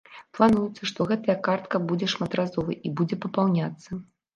[0.37, 4.07] Плануецца, што гэтая картка будзе шматразовай, і будзе папаўняцца.